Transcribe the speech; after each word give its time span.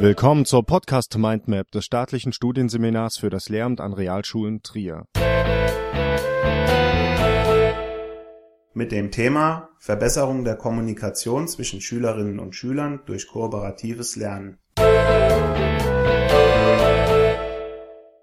Willkommen 0.00 0.44
zur 0.44 0.64
Podcast 0.64 1.18
Mindmap 1.18 1.72
des 1.72 1.84
staatlichen 1.84 2.32
Studienseminars 2.32 3.18
für 3.18 3.30
das 3.30 3.48
Lehramt 3.48 3.80
an 3.80 3.92
Realschulen 3.92 4.62
Trier. 4.62 5.06
Mit 8.74 8.92
dem 8.92 9.10
Thema 9.10 9.70
Verbesserung 9.80 10.44
der 10.44 10.54
Kommunikation 10.54 11.48
zwischen 11.48 11.80
Schülerinnen 11.80 12.38
und 12.38 12.54
Schülern 12.54 13.00
durch 13.06 13.26
kooperatives 13.26 14.14
Lernen. 14.14 14.58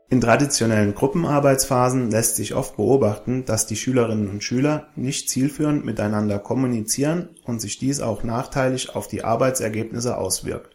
In 0.07 0.21
traditionellen 0.21 0.95
Gruppenarbeitsphasen 0.95 2.09
lässt 2.09 2.37
sich 2.37 2.55
oft 2.55 2.77
beobachten, 2.77 3.43
dass 3.43 3.67
die 3.67 3.75
Schülerinnen 3.75 4.29
und 4.29 4.45
Schüler 4.45 4.87
nicht 4.95 5.29
zielführend 5.29 5.83
miteinander 5.83 6.39
kommunizieren 6.39 7.35
und 7.43 7.59
sich 7.59 7.79
dies 7.79 7.99
auch 7.99 8.23
nachteilig 8.23 8.95
auf 8.95 9.09
die 9.09 9.25
Arbeitsergebnisse 9.25 10.17
auswirkt. 10.17 10.74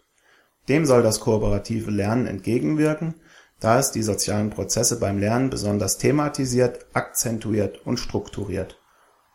Dem 0.68 0.86
soll 0.86 1.02
das 1.02 1.20
kooperative 1.20 1.90
Lernen 1.90 2.26
entgegenwirken, 2.26 3.14
da 3.60 3.78
es 3.78 3.92
die 3.92 4.02
sozialen 4.02 4.50
Prozesse 4.50 4.98
beim 4.98 5.18
Lernen 5.18 5.50
besonders 5.50 5.98
thematisiert, 5.98 6.86
akzentuiert 6.92 7.86
und 7.86 7.98
strukturiert. 7.98 8.78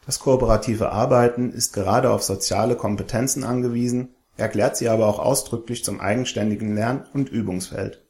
Das 0.05 0.19
kooperative 0.19 0.91
Arbeiten 0.91 1.51
ist 1.51 1.73
gerade 1.73 2.11
auf 2.11 2.23
soziale 2.23 2.75
Kompetenzen 2.75 3.43
angewiesen, 3.43 4.15
erklärt 4.37 4.77
sie 4.77 4.89
aber 4.89 5.07
auch 5.07 5.19
ausdrücklich 5.19 5.83
zum 5.83 5.99
eigenständigen 5.99 6.75
Lern- 6.75 7.05
und 7.13 7.29
Übungsfeld. 7.29 8.03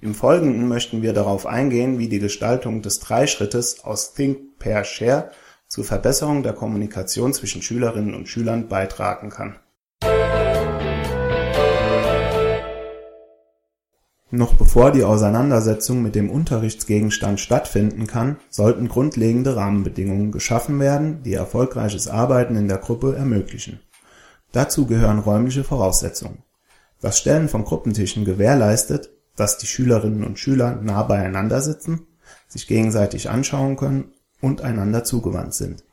Im 0.00 0.14
Folgenden 0.14 0.68
möchten 0.68 1.02
wir 1.02 1.12
darauf 1.12 1.46
eingehen, 1.46 1.98
wie 1.98 2.08
die 2.08 2.20
Gestaltung 2.20 2.82
des 2.82 3.00
Dreischrittes 3.00 3.84
aus 3.84 4.14
Think, 4.14 4.58
Pair, 4.58 4.84
Share 4.84 5.32
zur 5.66 5.84
Verbesserung 5.84 6.42
der 6.42 6.52
Kommunikation 6.52 7.32
zwischen 7.34 7.62
Schülerinnen 7.62 8.14
und 8.14 8.28
Schülern 8.28 8.68
beitragen 8.68 9.30
kann 9.30 9.56
Noch 14.30 14.54
bevor 14.54 14.92
die 14.92 15.04
Auseinandersetzung 15.04 16.02
mit 16.02 16.14
dem 16.14 16.28
Unterrichtsgegenstand 16.28 17.40
stattfinden 17.40 18.06
kann, 18.06 18.36
sollten 18.50 18.88
grundlegende 18.88 19.56
Rahmenbedingungen 19.56 20.32
geschaffen 20.32 20.78
werden, 20.80 21.22
die 21.22 21.32
erfolgreiches 21.32 22.08
Arbeiten 22.08 22.54
in 22.56 22.68
der 22.68 22.76
Gruppe 22.76 23.16
ermöglichen. 23.16 23.80
Dazu 24.52 24.86
gehören 24.86 25.18
räumliche 25.18 25.64
Voraussetzungen. 25.64 26.42
Das 27.00 27.18
Stellen 27.18 27.48
von 27.48 27.64
Gruppentischen 27.64 28.26
gewährleistet, 28.26 29.10
dass 29.34 29.56
die 29.56 29.66
Schülerinnen 29.66 30.24
und 30.24 30.38
Schüler 30.38 30.78
nah 30.82 31.04
beieinander 31.04 31.62
sitzen, 31.62 32.06
sich 32.48 32.66
gegenseitig 32.66 33.30
anschauen 33.30 33.76
können 33.76 34.12
und 34.42 34.60
einander 34.60 35.04
zugewandt 35.04 35.54
sind. 35.54 35.84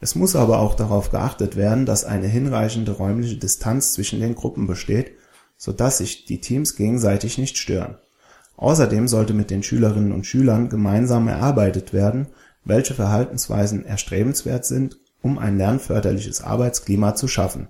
Es 0.00 0.14
muss 0.14 0.36
aber 0.36 0.60
auch 0.60 0.74
darauf 0.74 1.10
geachtet 1.10 1.56
werden, 1.56 1.84
dass 1.84 2.04
eine 2.04 2.28
hinreichende 2.28 2.92
räumliche 2.92 3.36
Distanz 3.36 3.92
zwischen 3.92 4.20
den 4.20 4.34
Gruppen 4.34 4.66
besteht 4.66 5.12
so 5.64 5.72
dass 5.72 5.96
sich 5.96 6.26
die 6.26 6.42
Teams 6.42 6.76
gegenseitig 6.76 7.38
nicht 7.38 7.56
stören. 7.56 7.96
Außerdem 8.58 9.08
sollte 9.08 9.32
mit 9.32 9.48
den 9.50 9.62
Schülerinnen 9.62 10.12
und 10.12 10.26
Schülern 10.26 10.68
gemeinsam 10.68 11.26
erarbeitet 11.26 11.94
werden, 11.94 12.26
welche 12.66 12.92
Verhaltensweisen 12.92 13.86
erstrebenswert 13.86 14.66
sind, 14.66 14.98
um 15.22 15.38
ein 15.38 15.56
lernförderliches 15.56 16.42
Arbeitsklima 16.42 17.14
zu 17.14 17.28
schaffen. 17.28 17.68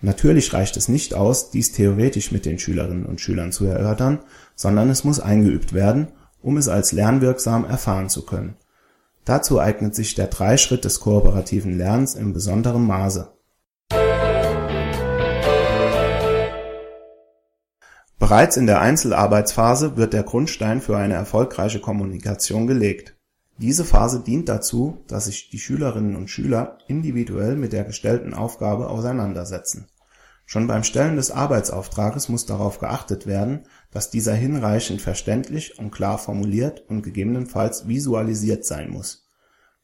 Natürlich 0.00 0.52
reicht 0.52 0.76
es 0.76 0.88
nicht 0.88 1.14
aus, 1.14 1.52
dies 1.52 1.70
theoretisch 1.70 2.32
mit 2.32 2.46
den 2.46 2.58
Schülerinnen 2.58 3.06
und 3.06 3.20
Schülern 3.20 3.52
zu 3.52 3.64
erörtern, 3.64 4.18
sondern 4.56 4.90
es 4.90 5.04
muss 5.04 5.20
eingeübt 5.20 5.72
werden, 5.72 6.08
um 6.42 6.56
es 6.56 6.66
als 6.66 6.90
lernwirksam 6.90 7.64
erfahren 7.64 8.08
zu 8.08 8.26
können. 8.26 8.56
Dazu 9.24 9.60
eignet 9.60 9.94
sich 9.94 10.16
der 10.16 10.26
Dreischritt 10.26 10.84
des 10.84 10.98
kooperativen 10.98 11.78
Lernens 11.78 12.16
in 12.16 12.32
besonderem 12.32 12.88
Maße 12.88 13.30
Bereits 18.30 18.56
in 18.56 18.68
der 18.68 18.80
Einzelarbeitsphase 18.80 19.96
wird 19.96 20.12
der 20.12 20.22
Grundstein 20.22 20.80
für 20.80 20.96
eine 20.96 21.14
erfolgreiche 21.14 21.80
Kommunikation 21.80 22.68
gelegt. 22.68 23.16
Diese 23.58 23.84
Phase 23.84 24.20
dient 24.20 24.48
dazu, 24.48 25.02
dass 25.08 25.24
sich 25.24 25.50
die 25.50 25.58
Schülerinnen 25.58 26.14
und 26.14 26.30
Schüler 26.30 26.78
individuell 26.86 27.56
mit 27.56 27.72
der 27.72 27.82
gestellten 27.82 28.32
Aufgabe 28.32 28.88
auseinandersetzen. 28.88 29.88
Schon 30.46 30.68
beim 30.68 30.84
Stellen 30.84 31.16
des 31.16 31.32
Arbeitsauftrages 31.32 32.28
muss 32.28 32.46
darauf 32.46 32.78
geachtet 32.78 33.26
werden, 33.26 33.64
dass 33.90 34.10
dieser 34.10 34.34
hinreichend 34.34 35.02
verständlich 35.02 35.80
und 35.80 35.90
klar 35.90 36.16
formuliert 36.16 36.84
und 36.88 37.02
gegebenenfalls 37.02 37.88
visualisiert 37.88 38.64
sein 38.64 38.90
muss. 38.90 39.26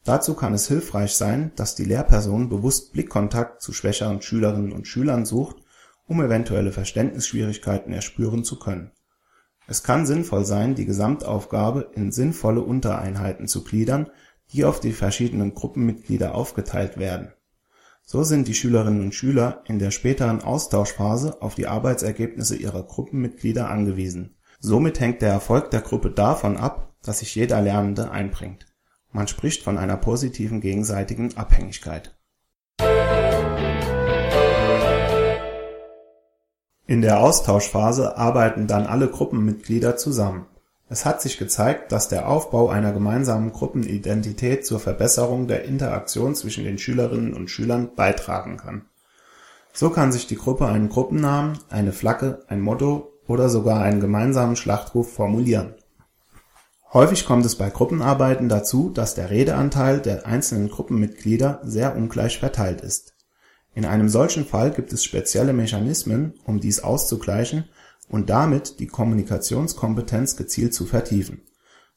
Dazu 0.05 0.35
kann 0.35 0.55
es 0.55 0.69
hilfreich 0.69 1.17
sein, 1.17 1.51
dass 1.56 1.75
die 1.75 1.85
Lehrperson 1.85 2.49
bewusst 2.49 2.93
Blickkontakt 2.93 3.61
zu 3.61 3.73
schwächeren 3.73 4.23
Schülerinnen 4.23 4.71
und 4.71 4.87
Schülern 4.87 5.27
sucht 5.27 5.66
um 6.06 6.22
eventuelle 6.22 6.72
Verständnisschwierigkeiten 6.72 7.93
erspüren 7.93 8.44
zu 8.44 8.59
können. 8.59 8.93
Es 9.67 9.83
kann 9.83 10.06
sinnvoll 10.06 10.44
sein, 10.44 10.75
die 10.75 10.87
Gesamtaufgabe 10.87 11.91
in 11.94 12.12
sinnvolle 12.12 12.62
Untereinheiten 12.62 13.49
zu 13.49 13.65
gliedern, 13.65 14.11
die 14.53 14.65
auf 14.65 14.78
die 14.78 14.93
verschiedenen 14.93 15.55
Gruppenmitglieder 15.55 16.34
aufgeteilt 16.34 16.99
werden. 16.99 17.33
So 18.05 18.22
sind 18.22 18.47
die 18.47 18.55
Schülerinnen 18.55 19.00
und 19.00 19.15
Schüler 19.15 19.65
in 19.67 19.81
der 19.81 19.91
späteren 19.91 20.41
Austauschphase 20.41 21.43
auf 21.43 21.56
die 21.56 21.67
Arbeitsergebnisse 21.67 22.55
ihrer 22.55 22.84
Gruppenmitglieder 22.84 23.69
angewiesen. 23.69 24.37
Somit 24.61 25.00
hängt 25.00 25.23
der 25.23 25.31
Erfolg 25.31 25.73
der 25.73 25.81
Gruppe 25.81 26.12
davon 26.12 26.56
ab, 26.56 26.94
dass 27.03 27.19
sich 27.19 27.34
jeder 27.34 27.61
Lernende 27.61 28.12
einbringt. 28.12 28.67
Man 29.11 29.27
spricht 29.27 29.65
von 29.65 29.77
einer 29.77 29.97
positiven 29.97 30.61
gegenseitigen 30.61 31.37
Abhängigkeit 31.37 32.17
In 36.89 37.03
der 37.03 37.21
Austauschphase 37.21 38.17
arbeiten 38.17 38.69
dann 38.69 38.87
alle 38.87 39.09
Gruppenmitglieder 39.09 39.97
zusammen. 39.97 40.47
Es 40.89 41.05
hat 41.05 41.21
sich 41.21 41.37
gezeigt, 41.37 41.91
dass 41.91 42.09
der 42.09 42.29
Aufbau 42.29 42.69
einer 42.69 42.93
gemeinsamen 42.93 43.53
Gruppenidentität 43.53 44.65
zur 44.65 44.79
Verbesserung 44.79 45.49
der 45.49 45.65
Interaktion 45.65 46.37
zwischen 46.37 46.63
den 46.63 46.79
Schülerinnen 46.79 47.35
und 47.35 47.51
Schülern 47.51 47.91
beitragen 47.97 48.57
kann. 48.57 48.83
So 49.73 49.91
kann 49.91 50.13
sich 50.13 50.29
die 50.29 50.37
Gruppe 50.37 50.67
einen 50.67 50.89
Gruppennamen, 50.89 51.59
eine 51.71 51.93
Flagge, 51.93 52.45
ein 52.47 52.61
Motto 52.61 53.13
oder 53.27 53.49
sogar 53.49 53.83
einen 53.83 54.01
gemeinsamen 54.01 54.55
Schlachtruf 54.55 55.13
formulieren. 55.13 55.75
Häufig 56.93 57.27
kommt 57.27 57.45
es 57.45 57.57
bei 57.57 57.69
Gruppenarbeiten 57.69 58.49
dazu, 58.49 58.91
dass 58.91 59.17
der 59.17 59.31
Redeanteil 59.31 59.99
der 59.99 60.25
einzelnen 60.25 60.69
Gruppenmitglieder 60.69 61.63
sehr 61.65 61.97
ungleich 61.97 62.39
verteilt 62.39 62.81
ist 62.81 63.16
in 63.76 63.84
einem 63.84 64.09
solchen 64.09 64.47
Fall 64.47 64.70
gibt 64.70 64.94
es 64.94 65.04
spezielle 65.04 65.53
Mechanismen, 65.53 66.32
um 66.44 66.60
dies 66.60 66.81
auszugleichen 66.81 67.64
und 68.09 68.31
damit 68.31 68.81
die 68.81 68.87
Kommunikationskompetenz 68.87 70.37
gezielt 70.37 70.72
zu 70.72 70.87
vertiefen. 70.87 71.42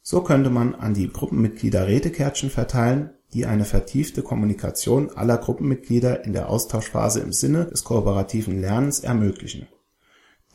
So 0.02 0.22
könnte 0.22 0.50
man 0.50 0.76
an 0.76 0.94
die 0.94 1.08
Gruppenmitglieder 1.08 1.88
Rätekärtchen 1.88 2.50
verteilen, 2.50 3.12
die 3.34 3.46
eine 3.46 3.64
vertiefte 3.64 4.24
Kommunikation 4.24 5.12
aller 5.12 5.38
Gruppenmitglieder 5.38 6.26
in 6.26 6.34
der 6.34 6.50
Austauschphase 6.50 7.22
im 7.22 7.32
Sinne 7.32 7.68
des 7.68 7.86
kooperativen 7.86 8.60
Lernens 8.60 9.00
ermöglichen. 9.00 9.70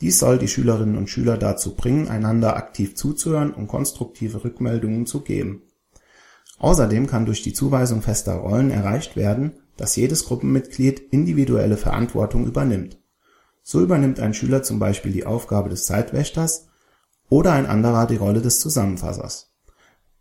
Dies 0.01 0.19
soll 0.19 0.37
die 0.37 0.47
Schülerinnen 0.47 0.95
und 0.95 1.09
Schüler 1.09 1.39
dazu 1.39 1.75
bringen, 1.75 2.07
einander 2.07 2.55
aktiv 2.55 2.95
zuzuhören 2.95 3.51
und 3.51 3.65
konstruktive 3.65 4.43
Rückmeldungen 4.43 5.07
zu 5.07 5.21
geben. 5.21 5.63
Außerdem 6.59 7.07
kann 7.07 7.25
durch 7.25 7.41
die 7.41 7.53
Zuweisung 7.53 8.03
fester 8.03 8.35
Rollen 8.35 8.69
erreicht 8.69 9.15
werden 9.15 9.53
dass 9.77 9.95
jedes 9.95 10.25
Gruppenmitglied 10.25 10.99
individuelle 11.11 11.77
Verantwortung 11.77 12.45
übernimmt. 12.45 12.97
So 13.63 13.81
übernimmt 13.81 14.19
ein 14.19 14.33
Schüler 14.33 14.63
zum 14.63 14.79
Beispiel 14.79 15.11
die 15.11 15.25
Aufgabe 15.25 15.69
des 15.69 15.85
Zeitwächters 15.85 16.67
oder 17.29 17.53
ein 17.53 17.65
anderer 17.65 18.05
die 18.05 18.15
Rolle 18.15 18.41
des 18.41 18.59
Zusammenfassers. 18.59 19.51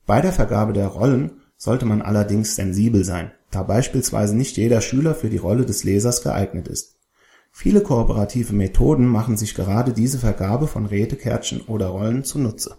Bei 0.06 0.20
der 0.20 0.32
Vergabe 0.32 0.72
der 0.72 0.88
Rollen 0.88 1.42
sollte 1.56 1.86
man 1.86 2.02
allerdings 2.02 2.56
sensibel 2.56 3.04
sein, 3.04 3.32
da 3.50 3.62
beispielsweise 3.62 4.36
nicht 4.36 4.56
jeder 4.56 4.80
Schüler 4.80 5.14
für 5.14 5.30
die 5.30 5.36
Rolle 5.36 5.64
des 5.66 5.84
Lesers 5.84 6.22
geeignet 6.22 6.68
ist. 6.68 6.96
Viele 7.52 7.82
kooperative 7.82 8.52
Methoden 8.52 9.06
machen 9.06 9.36
sich 9.36 9.54
gerade 9.54 9.92
diese 9.92 10.18
Vergabe 10.18 10.66
von 10.66 10.86
Rätekärtchen 10.86 11.60
oder 11.62 11.86
Rollen 11.86 12.24
zunutze 12.24 12.76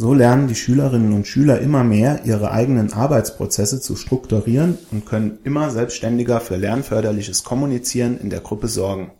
So 0.00 0.14
lernen 0.14 0.48
die 0.48 0.54
Schülerinnen 0.54 1.12
und 1.12 1.26
Schüler 1.26 1.60
immer 1.60 1.84
mehr, 1.84 2.20
ihre 2.24 2.52
eigenen 2.52 2.94
Arbeitsprozesse 2.94 3.82
zu 3.82 3.96
strukturieren 3.96 4.78
und 4.90 5.04
können 5.04 5.40
immer 5.44 5.68
selbstständiger 5.68 6.40
für 6.40 6.56
lernförderliches 6.56 7.44
Kommunizieren 7.44 8.18
in 8.18 8.30
der 8.30 8.40
Gruppe 8.40 8.68
sorgen. 8.68 9.10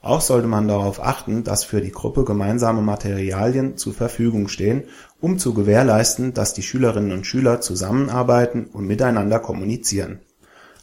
Auch 0.00 0.22
sollte 0.22 0.48
man 0.48 0.68
darauf 0.68 1.04
achten, 1.04 1.44
dass 1.44 1.64
für 1.64 1.82
die 1.82 1.92
Gruppe 1.92 2.24
gemeinsame 2.24 2.80
Materialien 2.80 3.76
zur 3.76 3.92
Verfügung 3.92 4.48
stehen, 4.48 4.84
um 5.20 5.38
zu 5.38 5.52
gewährleisten, 5.52 6.32
dass 6.32 6.54
die 6.54 6.62
Schülerinnen 6.62 7.12
und 7.12 7.26
Schüler 7.26 7.60
zusammenarbeiten 7.60 8.70
und 8.72 8.86
miteinander 8.86 9.38
kommunizieren. 9.38 10.20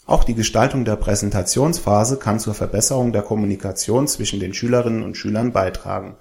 Auch 0.05 0.25
die 0.25 0.35
Gestaltung 0.35 0.85
der 0.85 0.95
Präsentationsphase 0.95 2.17
kann 2.17 2.39
zur 2.39 2.53
Verbesserung 2.53 3.13
der 3.13 3.23
Kommunikation 3.23 4.07
zwischen 4.07 4.39
den 4.39 4.53
Schülerinnen 4.53 5.01
und 5.01 5.17
Schülern 5.17 5.53
beitragen 5.53 6.17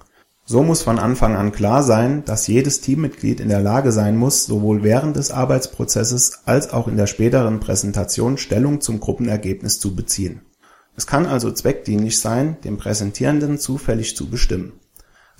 so 0.49 0.63
muss 0.63 0.81
von 0.81 0.97
Anfang 0.97 1.35
an 1.35 1.51
klar 1.51 1.83
sein, 1.83 2.25
dass 2.25 2.47
jedes 2.47 2.81
Teammitglied 2.81 3.39
in 3.39 3.49
der 3.49 3.61
Lage 3.61 3.91
sein 3.91 4.17
muss, 4.17 4.47
sowohl 4.47 4.81
während 4.81 5.15
des 5.15 5.29
Arbeitsprozesses 5.29 6.39
als 6.45 6.73
auch 6.73 6.87
in 6.87 6.97
der 6.97 7.05
späteren 7.05 7.59
Präsentation 7.59 8.39
Stellung 8.39 8.81
zum 8.81 8.99
Gruppenergebnis 8.99 9.79
zu 9.79 9.95
beziehen. 9.95 10.41
Es 10.97 11.05
kann 11.05 11.27
also 11.27 11.51
zweckdienlich 11.51 12.19
sein, 12.19 12.57
den 12.63 12.77
Präsentierenden 12.77 13.59
zufällig 13.59 14.17
zu 14.17 14.31
bestimmen. 14.31 14.73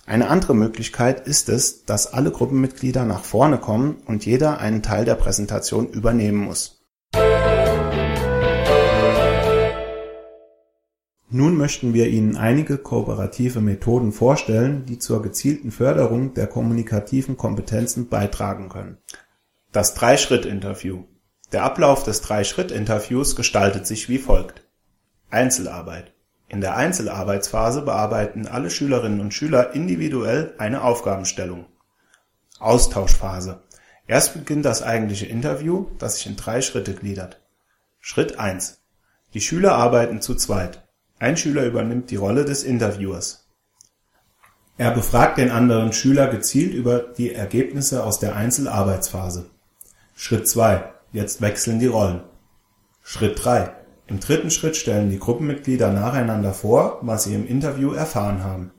Eine 0.05 0.27
andere 0.27 0.53
Möglichkeit 0.53 1.25
ist 1.25 1.49
es, 1.49 1.85
dass 1.85 2.13
alle 2.13 2.29
Gruppenmitglieder 2.29 3.03
nach 3.03 3.23
vorne 3.23 3.57
kommen 3.57 4.03
und 4.05 4.27
jeder 4.27 4.59
einen 4.59 4.83
Teil 4.83 5.05
der 5.05 5.15
Präsentation 5.15 5.89
übernehmen 5.89 6.37
muss. 6.37 6.78
Nun 11.31 11.57
möchten 11.57 11.93
wir 11.93 12.07
Ihnen 12.07 12.37
einige 12.37 12.79
kooperative 12.79 13.61
Methoden 13.61 14.11
vorstellen, 14.11 14.87
die 14.87 14.97
zur 14.97 15.21
gezielten 15.21 15.69
Förderung 15.69 16.33
der 16.33 16.47
kommunikativen 16.47 17.37
Kompetenzen 17.37 18.09
beitragen 18.09 18.67
können. 18.67 18.97
Das 19.71 19.93
Drei-Schritt-Interview 19.93 21.03
Der 21.51 21.63
Ablauf 21.63 22.03
des 22.03 22.21
Drei-Schritt-Interviews 22.21 23.35
gestaltet 23.35 23.85
sich 23.85 24.09
wie 24.09 24.17
folgt 24.17 24.65
Einzelarbeit: 25.29 26.11
In 26.47 26.61
der 26.61 26.75
Einzelarbeitsphase 26.75 27.83
bearbeiten 27.83 28.47
alle 28.47 28.71
Schülerinnen 28.71 29.21
und 29.21 29.31
Schüler 29.31 29.75
individuell 29.75 30.55
eine 30.57 30.83
Aufgabenstellung. 30.83 31.67
Austauschphase: 32.57 33.61
Erst 34.07 34.33
beginnt 34.33 34.65
das 34.65 34.81
eigentliche 34.81 35.27
Interview, 35.27 35.85
das 35.99 36.15
sich 36.15 36.25
in 36.25 36.37
drei 36.37 36.63
Schritte 36.63 36.95
gliedert. 36.95 37.39
Schritt 37.99 38.39
1: 38.39 38.81
Die 39.35 39.41
Schüler 39.41 39.75
arbeiten 39.75 40.23
zu 40.23 40.33
zweit. 40.33 40.88
Ein 41.19 41.37
Schüler 41.37 41.65
übernimmt 41.65 42.09
die 42.11 42.15
Rolle 42.15 42.45
des 42.45 42.63
Interviewers. 42.63 43.47
Er 44.77 44.91
befragt 44.91 45.37
den 45.37 45.51
anderen 45.51 45.93
Schüler 45.93 46.27
gezielt 46.27 46.73
über 46.73 46.99
die 46.99 47.33
Ergebnisse 47.33 48.03
aus 48.03 48.19
der 48.19 48.35
Einzelarbeitsphase. 48.35 49.45
Schritt 50.15 50.47
2: 50.47 50.91
Jetzt 51.11 51.41
wechseln 51.41 51.79
die 51.79 51.87
Rollen. 51.87 52.21
Schritt 53.03 53.43
3 53.43 53.73
im 54.09 54.19
dritten 54.19 54.49
Schritt 54.49 54.75
stellen 54.75 55.11
die 55.11 55.19
Gruppenmitglieder 55.19 55.93
nacheinander 55.93 56.51
vor, 56.51 56.97
was 57.03 57.25
sie 57.25 57.35
im 57.35 57.45
Interview 57.45 57.93
erfahren 57.93 58.43
haben. 58.43 58.71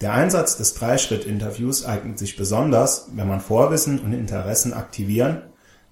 Der 0.00 0.14
Einsatz 0.14 0.56
des 0.56 0.74
Dreischritt-Interviews 0.74 1.86
eignet 1.86 2.18
sich 2.18 2.36
besonders, 2.36 3.08
wenn 3.14 3.28
man 3.28 3.40
Vorwissen 3.40 4.00
und 4.00 4.12
Interessen 4.12 4.74
aktivieren, 4.74 5.42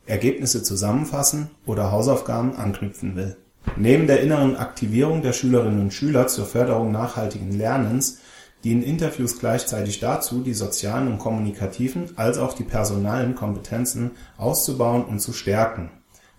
Ergebnisse 0.07 0.65
zusammenfassen 0.65 1.49
oder 1.65 1.93
Hausaufgaben 1.93 2.57
anknüpfen 2.57 3.15
will. 3.15 3.37
Neben 3.77 4.07
der 4.07 4.21
inneren 4.21 4.57
Aktivierung 4.57 5.23
der 5.23 5.33
Schülerinnen 5.33 5.81
und 5.81 5.93
Schüler 5.93 6.27
zur 6.27 6.47
Förderung 6.47 6.93
nachhaltigen 6.93 7.53
Lernens 7.53 8.19
dienen 8.63 8.83
Interviews 8.83 9.39
gleichzeitig 9.39 10.01
dazu, 10.01 10.43
die 10.43 10.55
sozialen 10.55 11.09
und 11.09 11.19
kommunikativen 11.19 12.11
als 12.17 12.39
auch 12.39 12.55
die 12.55 12.65
personalen 12.65 13.35
Kompetenzen 13.35 14.13
auszubauen 14.39 15.05
und 15.05 15.21
zu 15.21 15.33
stärken 15.33 15.91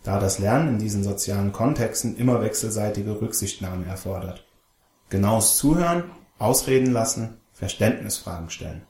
da 0.05 0.19
das 0.19 0.39
Lernen 0.39 0.69
in 0.69 0.79
diesen 0.79 1.03
sozialen 1.03 1.51
Kontexten 1.51 2.15
immer 2.15 2.41
wechselseitige 2.41 3.21
Rücksichtnahme 3.21 3.85
erfordert. 3.85 4.45
Genaues 5.09 5.57
Zuhören, 5.57 6.03
Ausreden 6.37 6.93
lassen, 6.93 7.37
Verständnisfragen 7.53 8.49
stellen. 8.49 8.83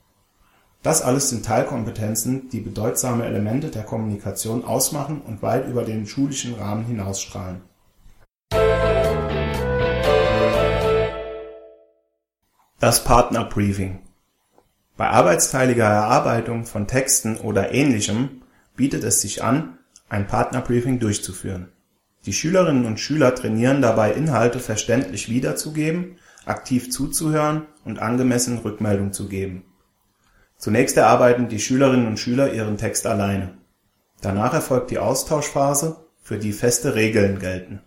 Das 0.84 1.02
alles 1.02 1.30
sind 1.30 1.46
Teilkompetenzen, 1.46 2.50
die 2.50 2.60
bedeutsame 2.60 3.26
Elemente 3.26 3.70
der 3.70 3.84
Kommunikation 3.84 4.66
ausmachen 4.66 5.22
und 5.22 5.42
weit 5.42 5.68
über 5.68 5.84
den 5.84 6.06
schulischen 6.06 6.56
Rahmen 6.56 6.86
hinausstrahlen. 6.86 7.62
Das 12.86 13.04
Partnerbriefing 13.04 14.04
Bei 14.96 15.10
arbeitsteiliger 15.10 15.86
Erarbeitung 15.86 16.68
von 16.68 16.86
Texten 16.86 17.36
oder 17.36 17.74
Ähnlichem 17.74 18.44
bietet 18.76 19.04
es 19.04 19.22
sich 19.22 19.44
an 19.44 19.80
ein 20.08 20.28
Partnerbriefing 20.28 21.00
durchzuführen. 21.00 21.72
Die 22.28 22.34
Schülerinnen 22.34 22.86
und 22.86 23.00
Schüler 23.00 23.34
trainieren 23.34 23.82
dabei 23.82 24.12
Inhalte 24.12 24.60
verständlich 24.60 25.30
wiederzugeben, 25.30 26.20
aktiv 26.46 26.92
zuzuhören 26.92 27.66
und 27.86 27.98
angemessen 27.98 28.60
Rückmeldung 28.60 29.14
zu 29.14 29.30
geben. 29.30 29.64
Zunächst 30.60 30.96
erarbeiten 30.96 31.48
die 31.48 31.60
Schülerinnen 31.60 32.06
und 32.06 32.20
Schüler 32.20 32.54
ihren 32.54 32.78
Text 32.78 33.08
alleine. 33.08 33.58
Danach 34.22 34.54
erfolgt 34.54 34.92
die 34.92 35.00
Austauschphase, 35.00 36.06
für 36.22 36.38
die 36.38 36.54
feste 36.54 36.94
Regeln 36.94 37.40
gelten. 37.40 37.82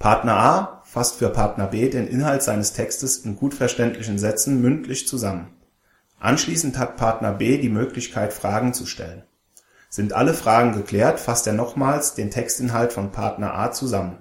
Partner 0.00 0.36
A 0.36 0.77
fasst 0.88 1.16
für 1.16 1.28
Partner 1.28 1.66
B 1.66 1.88
den 1.88 2.08
Inhalt 2.08 2.42
seines 2.42 2.72
Textes 2.72 3.18
in 3.18 3.36
gut 3.36 3.54
verständlichen 3.54 4.18
Sätzen 4.18 4.60
mündlich 4.60 5.06
zusammen. 5.06 5.48
Anschließend 6.18 6.78
hat 6.78 6.96
Partner 6.96 7.32
B 7.32 7.58
die 7.58 7.68
Möglichkeit 7.68 8.32
Fragen 8.32 8.72
zu 8.72 8.86
stellen 8.86 9.22
sind 9.88 10.12
alle 10.12 10.34
Fragen 10.34 10.72
geklärt, 10.72 11.18
fasst 11.18 11.46
er 11.46 11.54
nochmals 11.54 12.14
den 12.14 12.30
Textinhalt 12.30 12.92
von 12.92 13.10
Partner 13.10 13.54
A 13.54 13.72
zusammen. 13.72 14.18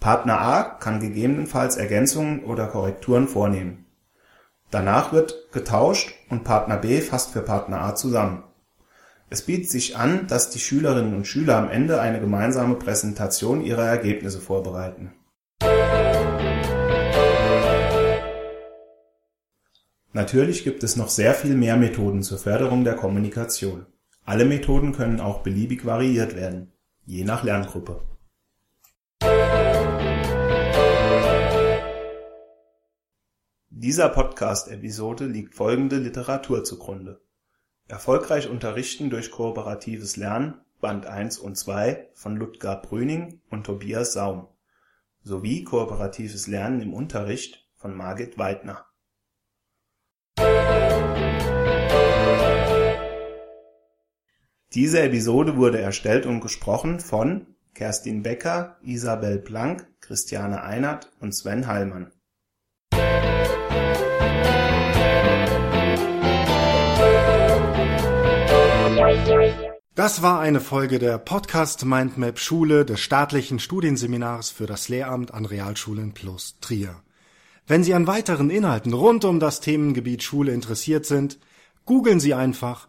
Partner 0.00 0.40
A 0.40 0.62
kann 0.62 1.00
gegebenenfalls 1.00 1.76
Ergänzungen 1.76 2.44
oder 2.44 2.66
Korrekturen 2.66 3.28
vornehmen. 3.28 3.86
Danach 4.70 5.12
wird 5.12 5.52
getauscht 5.52 6.14
und 6.30 6.44
Partner 6.44 6.78
B 6.78 7.00
fasst 7.00 7.32
für 7.32 7.42
Partner 7.42 7.82
A 7.82 7.94
zusammen. 7.94 8.42
Es 9.28 9.42
bietet 9.42 9.70
sich 9.70 9.96
an, 9.96 10.26
dass 10.26 10.50
die 10.50 10.58
Schülerinnen 10.58 11.14
und 11.14 11.26
Schüler 11.26 11.56
am 11.56 11.70
Ende 11.70 12.00
eine 12.00 12.20
gemeinsame 12.20 12.74
Präsentation 12.74 13.62
ihrer 13.62 13.86
Ergebnisse 13.86 14.40
vorbereiten. 14.40 15.12
Natürlich 20.14 20.62
gibt 20.62 20.82
es 20.82 20.96
noch 20.96 21.08
sehr 21.08 21.32
viel 21.32 21.54
mehr 21.54 21.78
Methoden 21.78 22.22
zur 22.22 22.36
Förderung 22.36 22.84
der 22.84 22.96
Kommunikation. 22.96 23.86
Alle 24.26 24.44
Methoden 24.44 24.92
können 24.92 25.20
auch 25.20 25.42
beliebig 25.42 25.86
variiert 25.86 26.36
werden, 26.36 26.70
je 27.06 27.24
nach 27.24 27.44
Lerngruppe. 27.44 28.02
Dieser 33.70 34.10
Podcast-Episode 34.10 35.24
liegt 35.24 35.54
folgende 35.54 35.96
Literatur 35.96 36.62
zugrunde: 36.62 37.22
Erfolgreich 37.88 38.50
unterrichten 38.50 39.08
durch 39.08 39.30
kooperatives 39.30 40.18
Lernen 40.18 40.60
Band 40.82 41.06
1 41.06 41.38
und 41.38 41.56
2 41.56 42.10
von 42.12 42.36
Ludger 42.36 42.76
Brüning 42.76 43.40
und 43.48 43.64
Tobias 43.64 44.12
Saum 44.12 44.48
sowie 45.22 45.64
Kooperatives 45.64 46.48
Lernen 46.48 46.82
im 46.82 46.92
Unterricht 46.92 47.66
von 47.76 47.96
Margit 47.96 48.36
Weidner 48.36 48.84
Diese 54.74 55.02
Episode 55.02 55.58
wurde 55.58 55.82
erstellt 55.82 56.24
und 56.24 56.40
gesprochen 56.40 56.98
von 56.98 57.46
Kerstin 57.74 58.22
Becker, 58.22 58.78
Isabel 58.82 59.38
Planck, 59.38 59.86
Christiane 60.00 60.62
Einert 60.62 61.12
und 61.20 61.36
Sven 61.36 61.66
Heilmann. 61.66 62.10
Das 69.94 70.22
war 70.22 70.40
eine 70.40 70.60
Folge 70.60 70.98
der 70.98 71.18
Podcast 71.18 71.84
Mindmap 71.84 72.38
Schule 72.38 72.86
des 72.86 73.00
staatlichen 73.00 73.58
Studienseminars 73.58 74.48
für 74.48 74.64
das 74.64 74.88
Lehramt 74.88 75.34
an 75.34 75.44
Realschulen 75.44 76.14
plus 76.14 76.56
Trier. 76.62 77.02
Wenn 77.66 77.84
Sie 77.84 77.92
an 77.92 78.06
weiteren 78.06 78.48
Inhalten 78.48 78.94
rund 78.94 79.26
um 79.26 79.38
das 79.38 79.60
Themengebiet 79.60 80.22
Schule 80.22 80.52
interessiert 80.52 81.04
sind, 81.04 81.38
googeln 81.84 82.20
Sie 82.20 82.32
einfach 82.32 82.88